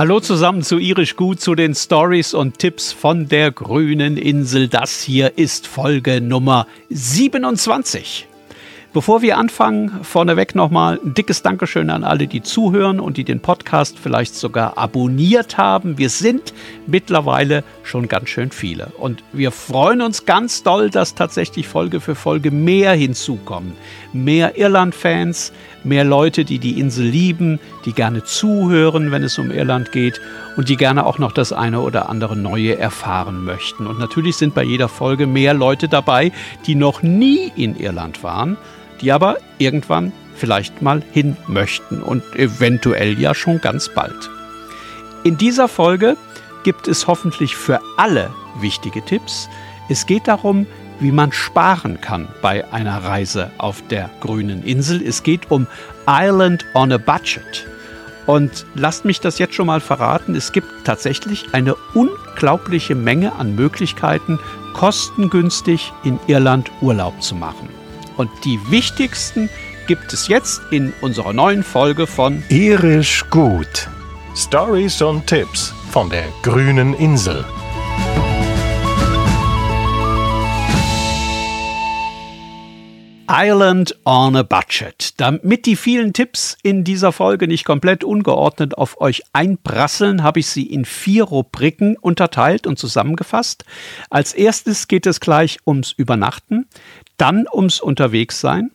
[0.00, 4.66] Hallo zusammen zu Irisch Gut, zu den Stories und Tipps von der grünen Insel.
[4.66, 8.29] Das hier ist Folge Nummer 27.
[8.92, 13.38] Bevor wir anfangen, vorneweg nochmal ein dickes Dankeschön an alle, die zuhören und die den
[13.38, 15.96] Podcast vielleicht sogar abonniert haben.
[15.96, 16.52] Wir sind
[16.88, 18.86] mittlerweile schon ganz schön viele.
[18.98, 23.74] Und wir freuen uns ganz doll, dass tatsächlich Folge für Folge mehr hinzukommen.
[24.12, 25.52] Mehr Irland-Fans,
[25.84, 30.20] mehr Leute, die die Insel lieben, die gerne zuhören, wenn es um Irland geht
[30.56, 33.86] und die gerne auch noch das eine oder andere Neue erfahren möchten.
[33.86, 36.32] Und natürlich sind bei jeder Folge mehr Leute dabei,
[36.66, 38.56] die noch nie in Irland waren
[39.00, 44.30] die aber irgendwann vielleicht mal hin möchten und eventuell ja schon ganz bald.
[45.24, 46.16] In dieser Folge
[46.64, 49.48] gibt es hoffentlich für alle wichtige Tipps.
[49.88, 50.66] Es geht darum,
[50.98, 55.02] wie man sparen kann bei einer Reise auf der grünen Insel.
[55.02, 55.66] Es geht um
[56.06, 57.66] Island on a Budget.
[58.26, 63.56] Und lasst mich das jetzt schon mal verraten, es gibt tatsächlich eine unglaubliche Menge an
[63.56, 64.38] Möglichkeiten,
[64.74, 67.79] kostengünstig in Irland Urlaub zu machen.
[68.20, 69.48] Und die wichtigsten
[69.86, 73.88] gibt es jetzt in unserer neuen Folge von Irisch gut.
[74.36, 77.42] Stories und Tipps von der grünen Insel.
[83.32, 85.20] Island on a Budget.
[85.20, 90.48] Damit die vielen Tipps in dieser Folge nicht komplett ungeordnet auf euch einprasseln, habe ich
[90.48, 93.64] sie in vier Rubriken unterteilt und zusammengefasst.
[94.10, 96.66] Als erstes geht es gleich ums Übernachten
[97.20, 98.70] dann ums Unterwegssein,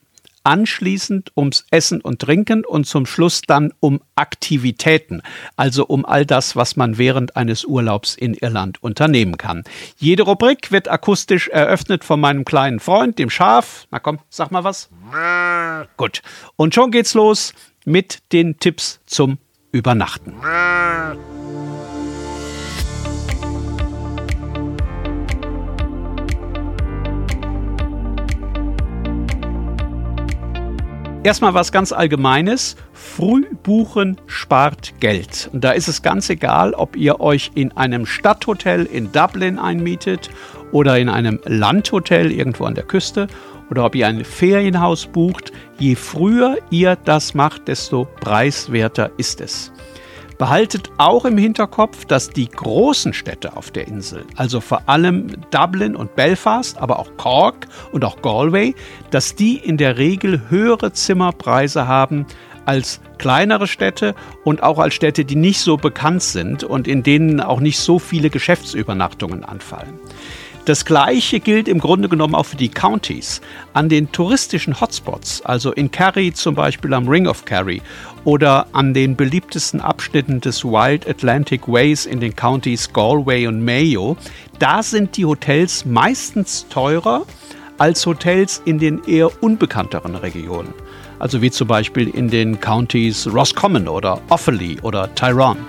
[0.46, 5.22] anschließend ums Essen und Trinken und zum Schluss dann um Aktivitäten,
[5.58, 9.64] also um all das, was man während eines Urlaubs in Irland unternehmen kann.
[9.98, 13.88] Jede Rubrik wird akustisch eröffnet von meinem kleinen Freund, dem Schaf.
[13.92, 14.90] Na komm, sag mal was.
[15.98, 16.22] Gut.
[16.56, 19.38] Und schon geht's los mit den Tipps zum
[19.72, 20.34] Übernachten.
[31.25, 32.75] Erstmal was ganz Allgemeines.
[32.94, 35.50] Früh buchen spart Geld.
[35.52, 40.30] Und da ist es ganz egal, ob ihr euch in einem Stadthotel in Dublin einmietet
[40.72, 43.25] oder in einem Landhotel irgendwo an der Küste
[43.72, 45.52] oder ob ihr ein Ferienhaus bucht.
[45.80, 49.72] Je früher ihr das macht, desto preiswerter ist es.
[50.38, 55.96] Behaltet auch im Hinterkopf, dass die großen Städte auf der Insel, also vor allem Dublin
[55.96, 58.75] und Belfast, aber auch Cork und auch Galway,
[59.12, 62.25] dass die in der Regel höhere Zimmerpreise haben
[62.66, 67.40] als kleinere Städte und auch als Städte, die nicht so bekannt sind und in denen
[67.40, 70.00] auch nicht so viele Geschäftsübernachtungen anfallen.
[70.66, 73.40] Das gleiche gilt im Grunde genommen auch für die Counties.
[73.74, 77.84] An den touristischen Hotspots, also in Kerry zum Beispiel am Ring of Kerry
[78.24, 84.18] oder an den beliebtesten Abschnitten des Wild Atlantic Ways in den Counties Galway und Mayo,
[84.58, 87.28] da sind die Hotels meistens teurer
[87.78, 90.74] als Hotels in den eher unbekannteren Regionen.
[91.20, 95.59] Also wie zum Beispiel in den Counties Roscommon oder Offaly oder Tyrone.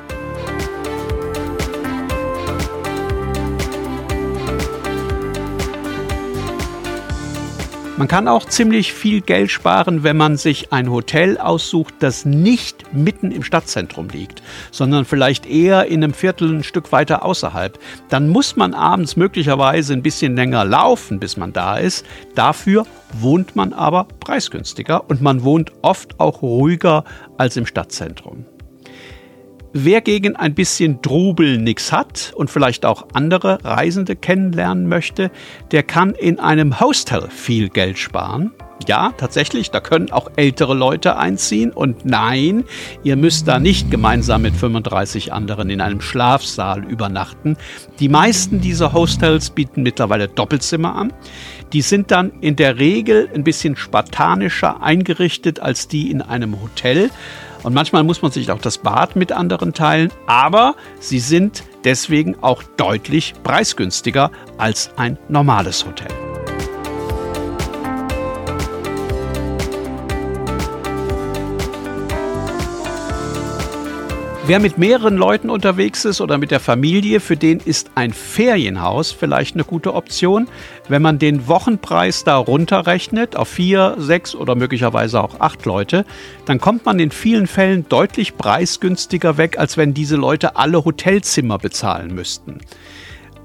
[7.98, 12.92] Man kann auch ziemlich viel Geld sparen, wenn man sich ein Hotel aussucht, das nicht
[12.92, 17.78] mitten im Stadtzentrum liegt, sondern vielleicht eher in einem Viertel ein Stück weiter außerhalb.
[18.10, 22.04] Dann muss man abends möglicherweise ein bisschen länger laufen, bis man da ist.
[22.34, 27.02] Dafür wohnt man aber preisgünstiger und man wohnt oft auch ruhiger
[27.38, 28.44] als im Stadtzentrum.
[29.78, 35.30] Wer gegen ein bisschen Trubel nichts hat und vielleicht auch andere Reisende kennenlernen möchte,
[35.70, 38.52] der kann in einem Hostel viel Geld sparen.
[38.88, 41.72] Ja, tatsächlich, da können auch ältere Leute einziehen.
[41.72, 42.64] Und nein,
[43.02, 47.58] ihr müsst da nicht gemeinsam mit 35 anderen in einem Schlafsaal übernachten.
[48.00, 51.12] Die meisten dieser Hostels bieten mittlerweile Doppelzimmer an.
[51.74, 57.10] Die sind dann in der Regel ein bisschen spartanischer eingerichtet als die in einem Hotel.
[57.66, 62.36] Und manchmal muss man sich auch das Bad mit anderen teilen, aber sie sind deswegen
[62.40, 66.25] auch deutlich preisgünstiger als ein normales Hotel.
[74.48, 79.10] Wer mit mehreren Leuten unterwegs ist oder mit der Familie, für den ist ein Ferienhaus
[79.10, 80.46] vielleicht eine gute Option.
[80.88, 86.04] Wenn man den Wochenpreis da runterrechnet auf vier, sechs oder möglicherweise auch acht Leute,
[86.44, 91.58] dann kommt man in vielen Fällen deutlich preisgünstiger weg, als wenn diese Leute alle Hotelzimmer
[91.58, 92.60] bezahlen müssten.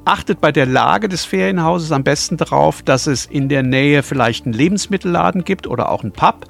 [0.06, 4.45] Achtet bei der Lage des Ferienhauses am besten darauf, dass es in der Nähe vielleicht
[4.45, 6.48] einen Lebensmittelladen gibt oder auch einen Pub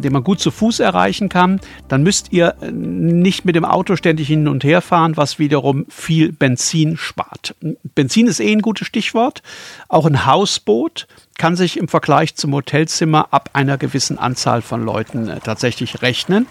[0.00, 4.28] den man gut zu Fuß erreichen kann, dann müsst ihr nicht mit dem Auto ständig
[4.28, 7.54] hin und her fahren, was wiederum viel Benzin spart.
[7.94, 9.42] Benzin ist eh ein gutes Stichwort.
[9.88, 11.06] Auch ein Hausboot
[11.36, 16.46] kann sich im Vergleich zum Hotelzimmer ab einer gewissen Anzahl von Leuten äh, tatsächlich rechnen.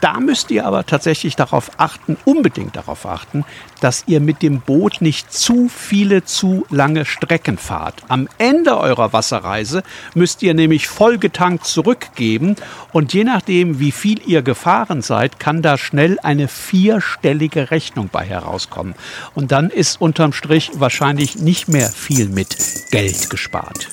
[0.00, 3.44] Da müsst ihr aber tatsächlich darauf achten, unbedingt darauf achten,
[3.80, 8.02] dass ihr mit dem Boot nicht zu viele, zu lange Strecken fahrt.
[8.08, 9.82] Am Ende eurer Wasserreise
[10.14, 12.56] müsst ihr nämlich vollgetankt zurückgeben
[12.92, 18.24] und je nachdem, wie viel ihr gefahren seid, kann da schnell eine vierstellige Rechnung bei
[18.24, 18.94] herauskommen.
[19.34, 22.56] Und dann ist unterm Strich wahrscheinlich nicht mehr viel mit
[22.90, 23.88] Geld gespart.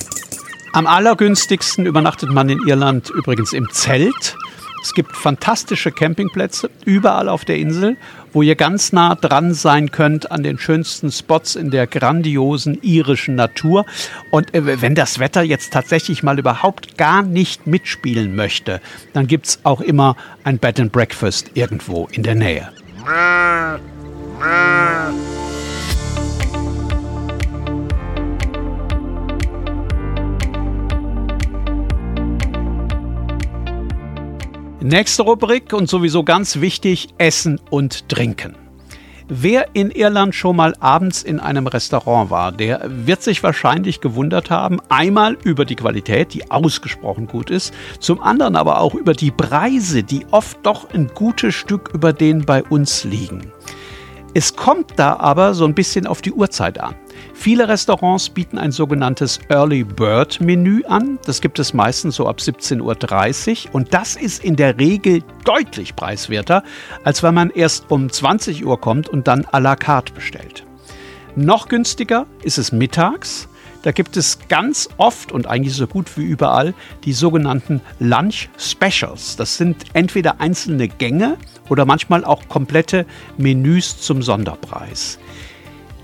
[0.73, 4.35] Am allergünstigsten übernachtet man in Irland übrigens im Zelt.
[4.83, 7.97] Es gibt fantastische Campingplätze überall auf der Insel,
[8.31, 13.35] wo ihr ganz nah dran sein könnt an den schönsten Spots in der grandiosen irischen
[13.35, 13.85] Natur.
[14.31, 18.79] Und äh, wenn das Wetter jetzt tatsächlich mal überhaupt gar nicht mitspielen möchte,
[19.13, 22.71] dann gibt es auch immer ein Bed and Breakfast irgendwo in der Nähe.
[34.89, 38.55] Nächste Rubrik und sowieso ganz wichtig, Essen und Trinken.
[39.27, 44.49] Wer in Irland schon mal abends in einem Restaurant war, der wird sich wahrscheinlich gewundert
[44.49, 49.31] haben, einmal über die Qualität, die ausgesprochen gut ist, zum anderen aber auch über die
[49.31, 53.51] Preise, die oft doch ein gutes Stück über den bei uns liegen.
[54.33, 56.95] Es kommt da aber so ein bisschen auf die Uhrzeit an.
[57.33, 61.17] Viele Restaurants bieten ein sogenanntes Early Bird Menü an.
[61.25, 65.95] Das gibt es meistens so ab 17.30 Uhr und das ist in der Regel deutlich
[65.95, 66.63] preiswerter,
[67.03, 70.65] als wenn man erst um 20 Uhr kommt und dann à la carte bestellt.
[71.35, 73.47] Noch günstiger ist es mittags.
[73.83, 76.73] Da gibt es ganz oft und eigentlich so gut wie überall
[77.05, 79.35] die sogenannten Lunch Specials.
[79.35, 81.37] Das sind entweder einzelne Gänge
[81.69, 83.05] oder manchmal auch komplette
[83.37, 85.19] Menüs zum Sonderpreis.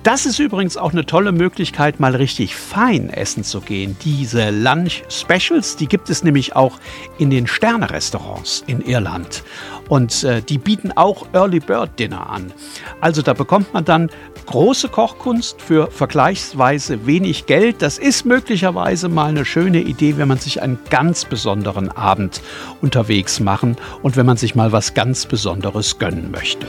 [0.03, 3.95] Das ist übrigens auch eine tolle Möglichkeit, mal richtig fein essen zu gehen.
[4.03, 6.77] Diese Lunch Specials, die gibt es nämlich auch
[7.19, 9.43] in den Sterne-Restaurants in Irland.
[9.87, 12.51] Und äh, die bieten auch Early Bird Dinner an.
[12.99, 14.09] Also da bekommt man dann
[14.45, 17.81] große Kochkunst für vergleichsweise wenig Geld.
[17.81, 22.41] Das ist möglicherweise mal eine schöne Idee, wenn man sich einen ganz besonderen Abend
[22.81, 26.67] unterwegs machen und wenn man sich mal was ganz Besonderes gönnen möchte.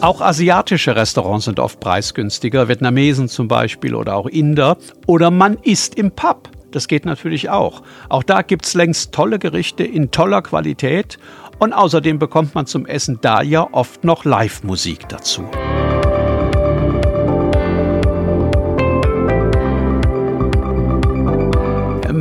[0.00, 4.78] Auch asiatische Restaurants sind oft preisgünstiger, Vietnamesen zum Beispiel oder auch Inder.
[5.06, 6.48] Oder man isst im Pub.
[6.70, 7.82] Das geht natürlich auch.
[8.08, 11.18] Auch da gibt es längst tolle Gerichte in toller Qualität
[11.58, 15.44] und außerdem bekommt man zum Essen da ja oft noch Live-Musik dazu.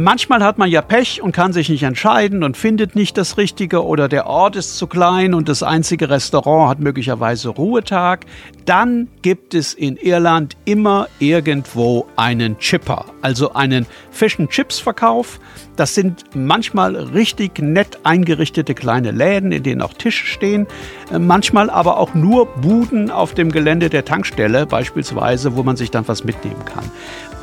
[0.10, 3.86] Manchmal hat man ja Pech und kann sich nicht entscheiden und findet nicht das Richtige
[3.86, 8.26] oder der Ort ist zu klein und das einzige Restaurant hat möglicherweise Ruhetag.
[8.66, 15.40] Dann gibt es in Irland immer irgendwo einen Chipper, also einen Fish and Chips Verkauf.
[15.76, 20.66] Das sind manchmal richtig nett eingerichtete kleine Läden, in denen auch Tische stehen,
[21.12, 26.08] manchmal aber auch nur Buden auf dem Gelände der Tankstelle beispielsweise, wo man sich dann
[26.08, 26.90] was mitnehmen kann.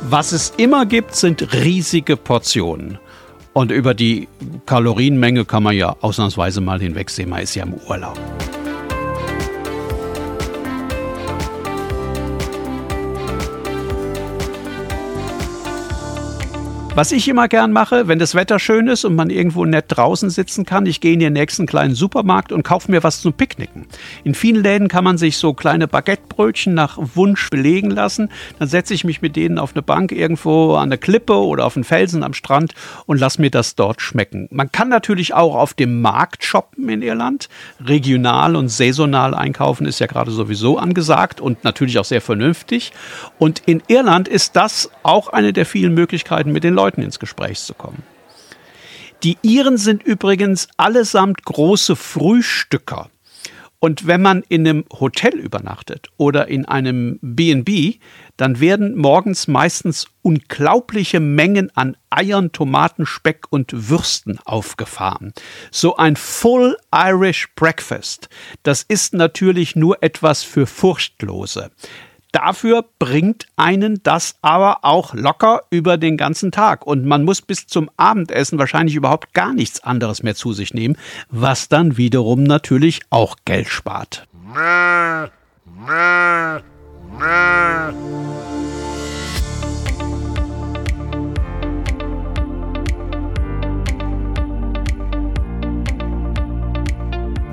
[0.01, 2.99] Was es immer gibt, sind riesige Portionen.
[3.53, 4.27] Und über die
[4.65, 8.19] Kalorienmenge kann man ja ausnahmsweise mal hinwegsehen, man ist ja im Urlaub.
[16.97, 20.31] Was ich immer gern mache, wenn das Wetter schön ist und man irgendwo nett draußen
[20.31, 23.85] sitzen kann, ich gehe in den nächsten kleinen Supermarkt und kaufe mir was zum Picknicken.
[24.23, 28.29] In vielen Läden kann man sich so kleine Baguettebrötchen nach Wunsch belegen lassen.
[28.57, 31.77] Dann setze ich mich mit denen auf eine Bank irgendwo an der Klippe oder auf
[31.77, 32.73] einen Felsen am Strand
[33.05, 34.47] und lasse mir das dort schmecken.
[34.49, 37.47] Man kann natürlich auch auf dem Markt shoppen in Irland.
[37.79, 42.91] Regional und saisonal einkaufen ist ja gerade sowieso angesagt und natürlich auch sehr vernünftig.
[43.37, 47.19] Und in Irland ist das auch eine der vielen Möglichkeiten, mit den Leuten Leuten ins
[47.19, 48.01] Gespräch zu kommen.
[49.23, 53.09] Die Iren sind übrigens allesamt große Frühstücker.
[53.79, 57.99] Und wenn man in einem Hotel übernachtet oder in einem BB,
[58.37, 65.33] dann werden morgens meistens unglaubliche Mengen an Eiern, Tomaten, Speck und Würsten aufgefahren.
[65.71, 68.29] So ein Full Irish Breakfast,
[68.63, 71.69] das ist natürlich nur etwas für Furchtlose.
[72.31, 76.85] Dafür bringt einen das aber auch locker über den ganzen Tag.
[76.85, 80.97] Und man muss bis zum Abendessen wahrscheinlich überhaupt gar nichts anderes mehr zu sich nehmen,
[81.29, 84.27] was dann wiederum natürlich auch Geld spart.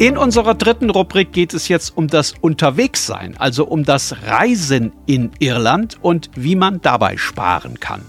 [0.05, 5.31] In unserer dritten Rubrik geht es jetzt um das Unterwegssein, also um das Reisen in
[5.39, 8.03] Irland und wie man dabei sparen kann.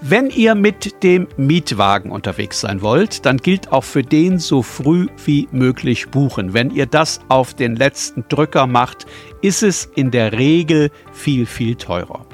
[0.00, 5.08] Wenn ihr mit dem Mietwagen unterwegs sein wollt, dann gilt auch für den so früh
[5.26, 6.54] wie möglich buchen.
[6.54, 9.04] Wenn ihr das auf den letzten Drücker macht,
[9.42, 12.24] ist es in der Regel viel, viel teurer.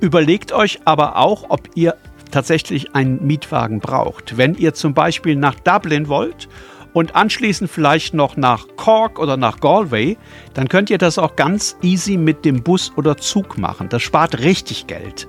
[0.00, 1.94] Überlegt euch aber auch, ob ihr
[2.32, 4.36] tatsächlich einen Mietwagen braucht.
[4.36, 6.48] Wenn ihr zum Beispiel nach Dublin wollt
[6.96, 10.16] und anschließend vielleicht noch nach Cork oder nach Galway,
[10.54, 13.90] dann könnt ihr das auch ganz easy mit dem Bus oder Zug machen.
[13.90, 15.28] Das spart richtig Geld.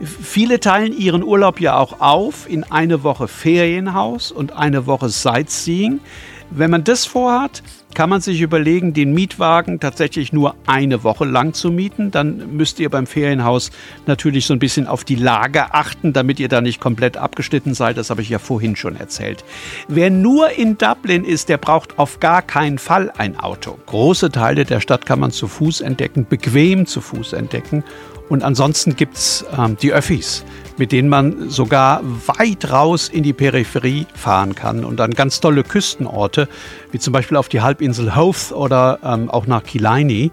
[0.00, 6.00] Viele teilen ihren Urlaub ja auch auf in eine Woche Ferienhaus und eine Woche Sightseeing.
[6.50, 7.62] Wenn man das vorhat,
[7.94, 12.10] kann man sich überlegen, den Mietwagen tatsächlich nur eine Woche lang zu mieten.
[12.10, 13.70] Dann müsst ihr beim Ferienhaus
[14.06, 17.96] natürlich so ein bisschen auf die Lage achten, damit ihr da nicht komplett abgeschnitten seid.
[17.96, 19.44] Das habe ich ja vorhin schon erzählt.
[19.88, 23.78] Wer nur in Dublin ist, der braucht auf gar keinen Fall ein Auto.
[23.86, 27.82] Große Teile der Stadt kann man zu Fuß entdecken, bequem zu Fuß entdecken.
[28.28, 30.44] Und ansonsten gibt es ähm, die Öffis,
[30.76, 35.62] mit denen man sogar weit raus in die Peripherie fahren kann und dann ganz tolle
[35.62, 36.48] Küstenorte,
[36.92, 40.30] wie zum Beispiel auf die Halbinsel Howth oder ähm, auch nach Killiney.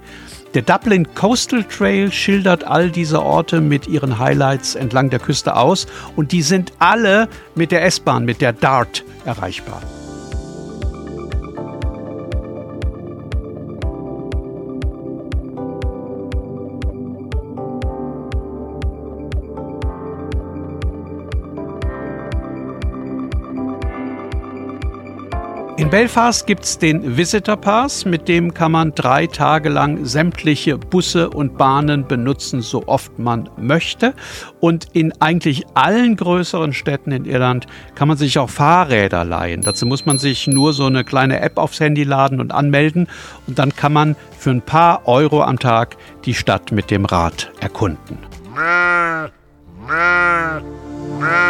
[0.53, 5.87] Der Dublin Coastal Trail schildert all diese Orte mit ihren Highlights entlang der Küste aus
[6.15, 9.81] und die sind alle mit der S-Bahn, mit der DART erreichbar.
[25.93, 31.29] Belfast gibt es den Visitor Pass, mit dem kann man drei Tage lang sämtliche Busse
[31.29, 34.15] und Bahnen benutzen, so oft man möchte.
[34.59, 39.61] Und in eigentlich allen größeren Städten in Irland kann man sich auch Fahrräder leihen.
[39.61, 43.07] Dazu muss man sich nur so eine kleine App aufs Handy laden und anmelden.
[43.45, 47.51] Und dann kann man für ein paar Euro am Tag die Stadt mit dem Rad
[47.59, 48.17] erkunden.
[48.55, 49.29] Mäh,
[49.85, 50.59] mäh,
[51.19, 51.43] mäh,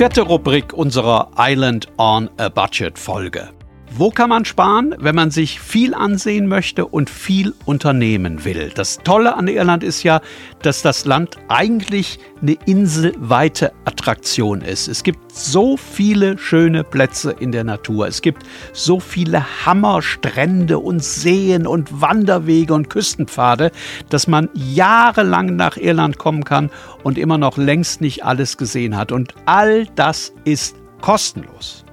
[0.00, 3.59] Vierte Rubrik unserer Island on a Budget Folge.
[3.92, 8.70] Wo kann man sparen, wenn man sich viel ansehen möchte und viel unternehmen will?
[8.72, 10.20] Das Tolle an Irland ist ja,
[10.62, 14.86] dass das Land eigentlich eine inselweite Attraktion ist.
[14.86, 18.06] Es gibt so viele schöne Plätze in der Natur.
[18.06, 23.72] Es gibt so viele Hammerstrände und Seen und Wanderwege und Küstenpfade,
[24.08, 26.70] dass man jahrelang nach Irland kommen kann
[27.02, 29.10] und immer noch längst nicht alles gesehen hat.
[29.10, 31.84] Und all das ist kostenlos.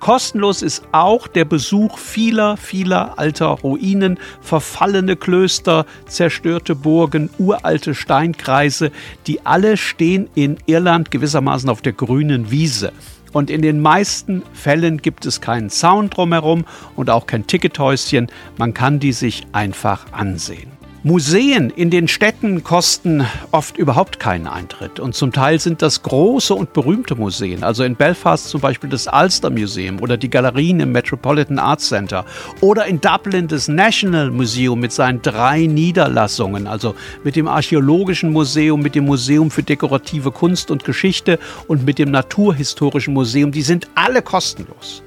[0.00, 8.92] Kostenlos ist auch der Besuch vieler, vieler alter Ruinen, verfallene Klöster, zerstörte Burgen, uralte Steinkreise,
[9.26, 12.92] die alle stehen in Irland gewissermaßen auf der grünen Wiese.
[13.32, 18.28] Und in den meisten Fällen gibt es keinen Sound drumherum und auch kein Tickethäuschen.
[18.56, 20.75] Man kann die sich einfach ansehen.
[21.06, 26.52] Museen in den Städten kosten oft überhaupt keinen Eintritt und zum Teil sind das große
[26.52, 27.62] und berühmte Museen.
[27.62, 32.24] Also in Belfast zum Beispiel das Ulster Museum oder die Galerien im Metropolitan Arts Center
[32.60, 38.80] oder in Dublin das National Museum mit seinen drei Niederlassungen, also mit dem Archäologischen Museum,
[38.80, 43.52] mit dem Museum für dekorative Kunst und Geschichte und mit dem Naturhistorischen Museum.
[43.52, 45.04] Die sind alle kostenlos.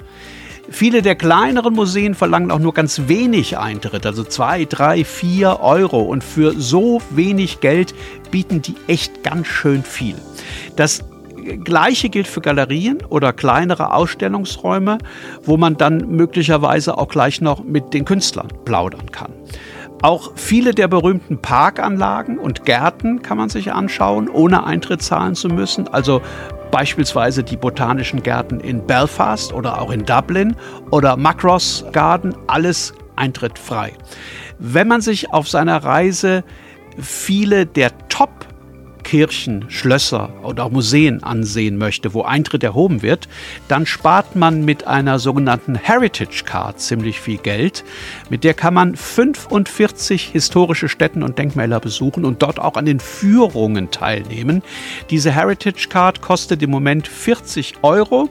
[0.71, 6.01] Viele der kleineren Museen verlangen auch nur ganz wenig Eintritt, also zwei, drei, vier Euro.
[6.01, 7.93] Und für so wenig Geld
[8.31, 10.15] bieten die echt ganz schön viel.
[10.75, 11.03] Das
[11.63, 14.99] Gleiche gilt für Galerien oder kleinere Ausstellungsräume,
[15.43, 19.33] wo man dann möglicherweise auch gleich noch mit den Künstlern plaudern kann.
[20.01, 25.49] Auch viele der berühmten Parkanlagen und Gärten kann man sich anschauen, ohne Eintritt zahlen zu
[25.49, 25.89] müssen.
[25.89, 26.21] Also
[26.71, 30.55] beispielsweise die botanischen Gärten in Belfast oder auch in Dublin
[30.91, 33.93] oder Macross Garden, alles Eintritt frei.
[34.59, 36.43] Wenn man sich auf seiner Reise
[36.99, 38.48] viele der Top
[39.09, 43.27] Kirchen, Schlösser oder auch Museen ansehen möchte, wo Eintritt erhoben wird,
[43.67, 47.83] dann spart man mit einer sogenannten Heritage Card ziemlich viel Geld.
[48.29, 52.99] Mit der kann man 45 historische Stätten und Denkmäler besuchen und dort auch an den
[52.99, 54.61] Führungen teilnehmen.
[55.09, 58.29] Diese Heritage Card kostet im Moment 40 Euro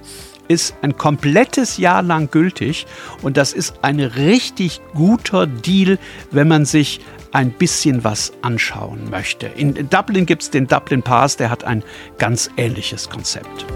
[0.49, 2.87] ist ein komplettes Jahr lang gültig
[3.23, 5.99] und das ist ein richtig guter Deal,
[6.31, 7.01] wenn man sich
[7.33, 9.47] ein bisschen was anschauen möchte.
[9.47, 11.85] In Dublin gibt es den Dublin Pass, der hat ein
[12.19, 13.67] ganz ähnliches Konzept.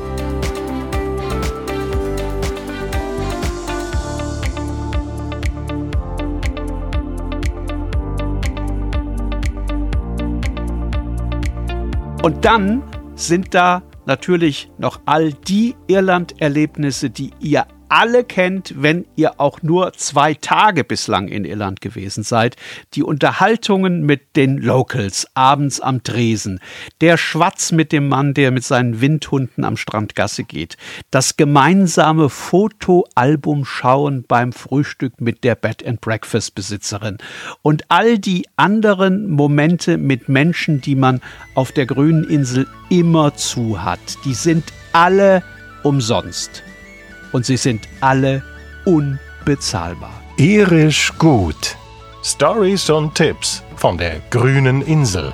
[12.23, 12.85] Und dann
[13.17, 19.92] sind da natürlich noch all die Irland-Erlebnisse, die ihr alle kennt, wenn ihr auch nur
[19.92, 22.56] zwei Tage bislang in Irland gewesen seid.
[22.94, 26.58] Die Unterhaltungen mit den Locals abends am Tresen,
[27.02, 30.78] der Schwatz mit dem Mann, der mit seinen Windhunden am Strandgasse geht,
[31.11, 37.18] das gemeinsame Fotoalbum schauen beim Frühstück mit der Bed and Breakfast Besitzerin
[37.61, 41.20] und all die anderen Momente mit Menschen, die man
[41.54, 44.00] auf der grünen Insel immer zu hat.
[44.25, 45.42] Die sind alle
[45.82, 46.62] umsonst
[47.33, 48.43] und sie sind alle
[48.85, 50.23] unbezahlbar.
[50.37, 51.77] Irisch gut.
[52.23, 55.33] Stories und Tipps von der grünen Insel.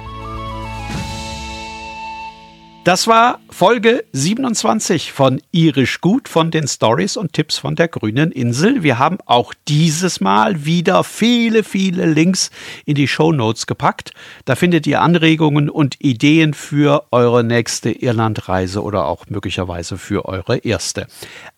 [2.85, 8.31] Das war Folge 27 von Irisch Gut von den Stories und Tipps von der grünen
[8.31, 8.83] Insel.
[8.83, 12.51] Wir haben auch dieses Mal wieder viele, viele Links
[12.85, 14.13] in die Show Notes gepackt.
[14.45, 20.59] Da findet ihr Anregungen und Ideen für eure nächste Irlandreise oder auch möglicherweise für eure
[20.59, 21.07] erste.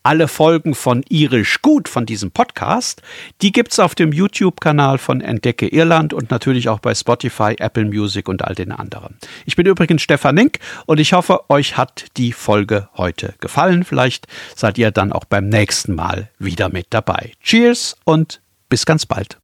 [0.01, 3.01] Alle Folgen von Irisch Gut von diesem Podcast,
[3.41, 8.29] die gibt's auf dem YouTube-Kanal von Entdecke Irland und natürlich auch bei Spotify, Apple Music
[8.29, 9.17] und all den anderen.
[9.45, 13.83] Ich bin übrigens Stefan Nink und ich hoffe, euch hat die Folge heute gefallen.
[13.83, 17.31] Vielleicht seid ihr dann auch beim nächsten Mal wieder mit dabei.
[17.41, 19.39] Cheers und bis ganz bald.